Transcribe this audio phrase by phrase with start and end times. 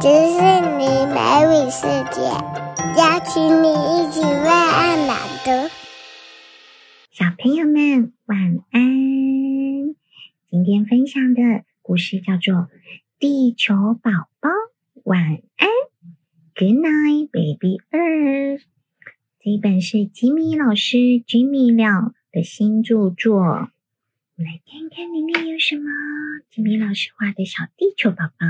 [0.00, 0.40] 迪士
[0.78, 2.22] 尼美语世界，
[2.96, 5.50] 邀请你一起为爱朗读。
[7.10, 9.94] 小朋友们晚安。
[10.48, 12.54] 今天分享的故事叫做
[13.18, 14.50] 《地球宝宝
[15.02, 15.68] 晚安》
[16.54, 18.62] ，Good night, baby Earth。
[19.40, 20.96] 这本是吉米老师
[21.26, 23.34] 吉米了的新著作。
[23.40, 23.48] 我
[24.36, 25.90] 们来看看里面有什么。
[26.48, 28.46] 吉米老师画的小地球宝宝。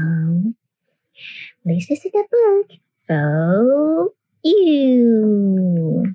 [1.64, 2.70] This is the book
[3.06, 4.12] for
[4.44, 6.14] you.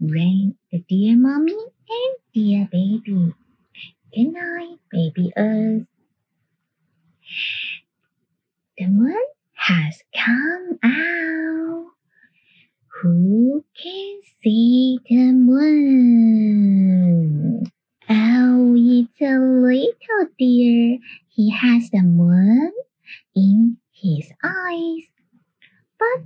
[0.00, 3.34] Rain, the dear mommy and dear baby.
[4.14, 5.86] Good night, baby Earth.
[8.78, 11.86] The moon has come out.
[13.02, 16.46] Who can see the moon?
[18.08, 20.98] Oh, it's a little deer.
[21.28, 22.72] He has the moon
[23.34, 25.02] in his eyes.
[25.98, 26.24] But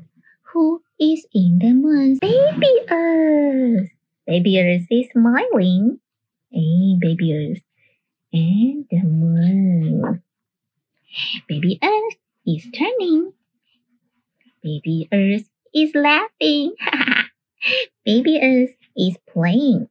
[0.53, 2.19] who is in the moon?
[2.21, 3.91] Baby Earth.
[4.27, 6.01] Baby Earth is smiling.
[6.51, 7.63] Hey, Baby Earth.
[8.33, 10.23] And the moon.
[11.49, 13.33] Baby Earth is turning.
[14.63, 16.75] Baby Earth is laughing.
[18.05, 19.89] Baby Earth is playing.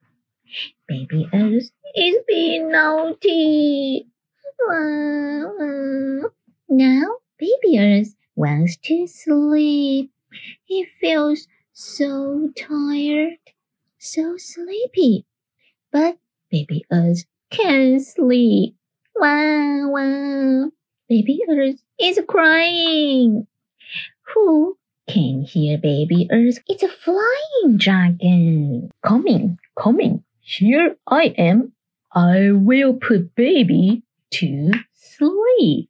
[0.88, 4.08] Baby Earth is being naughty.
[6.70, 10.12] Now Baby Earth wants to sleep.
[10.70, 13.40] He feels so tired,
[13.98, 15.26] so sleepy.
[15.92, 16.20] But
[16.52, 18.76] Baby Earth can't sleep.
[19.16, 20.70] Wow, wow.
[21.10, 23.48] Baby Earth is crying.
[24.36, 26.60] Who can hear Baby Earth?
[26.68, 28.92] It's a flying dragon.
[29.04, 30.24] Coming, coming.
[30.42, 31.74] Here I am.
[32.14, 35.90] I will put Baby to sleep.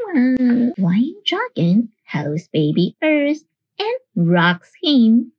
[0.00, 0.72] Wow.
[0.74, 3.44] Flying dragon holds Baby Earth
[3.78, 3.98] and
[4.30, 5.32] rocks him.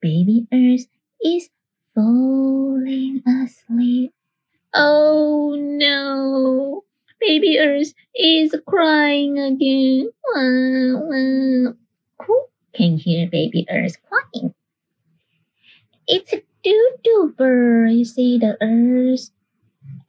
[0.00, 0.86] Baby Earth
[1.22, 1.48] is
[1.94, 4.12] falling asleep.
[4.74, 6.84] Oh no!
[7.20, 10.10] Baby Earth is crying again.
[10.34, 11.74] Wow, wow.
[12.26, 14.54] Who can hear Baby Earth crying?
[16.06, 17.92] It's a doo-doo bird.
[17.92, 19.30] You see the Earth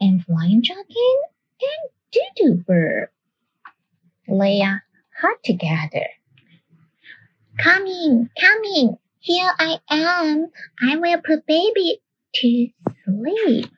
[0.02, 1.22] and flying dragon
[1.62, 3.10] and doo-doo bird.
[4.28, 4.82] Leia
[5.22, 6.08] hot together.
[7.58, 8.98] Coming, coming.
[9.20, 10.48] Here I am.
[10.82, 12.00] I will put baby
[12.36, 12.68] to
[13.06, 13.72] sleep.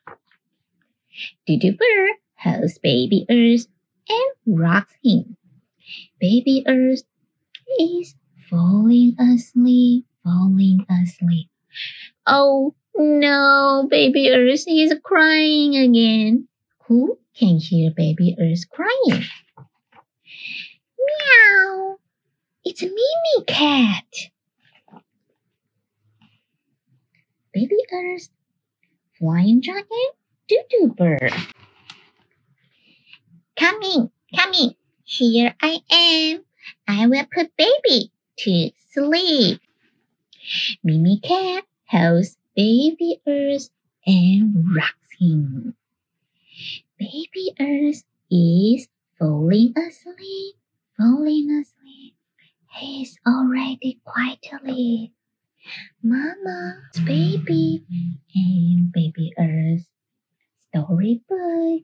[1.46, 3.68] Doo-doo bird holds baby Earth
[4.10, 5.38] and rocks him.
[6.20, 7.04] Baby Earth
[7.80, 8.16] is
[8.50, 11.50] falling asleep, falling asleep.
[12.26, 16.48] Oh no, baby Earth is crying again.
[16.88, 19.24] Who can hear baby Earth crying?
[22.70, 24.04] It's Mimi Cat.
[27.54, 28.28] Baby Earth,
[29.18, 29.88] Flying Dragon,
[30.50, 31.32] Doo-Doo Bird.
[33.58, 34.76] Coming, coming.
[35.06, 36.44] Here I am.
[36.90, 39.62] I will put baby to sleep.
[40.84, 43.70] Mimi Cat holds Baby Earth
[44.06, 45.74] and rocks him.
[47.00, 50.56] Baby Earth is falling asleep,
[50.98, 51.77] falling asleep.
[52.78, 55.12] He's already asleep.
[56.04, 57.84] Mama's baby
[58.36, 59.88] and Baby Earth
[60.70, 61.84] storybook.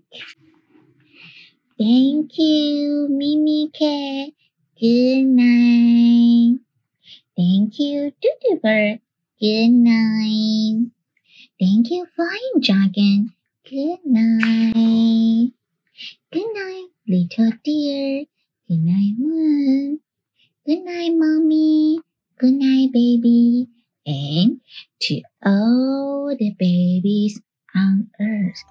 [1.79, 4.33] Thank you, Mimi Cat.
[4.79, 6.59] Good night.
[7.35, 8.99] Thank you, Doodoo Bird.
[9.39, 10.91] Good night.
[11.59, 13.33] Thank you, Flying Dragon.
[13.67, 15.53] Good night.
[16.31, 18.25] Good night, little dear.
[18.67, 20.02] Good night, Moon.
[20.65, 21.99] Good night, Mommy.
[22.39, 23.67] Good night, baby.
[24.05, 24.61] And
[25.01, 27.41] to all the babies
[27.75, 28.63] on earth.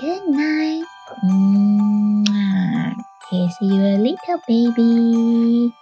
[0.00, 0.84] Good night.
[1.26, 2.94] Mwah.
[3.28, 5.74] Kiss your little baby.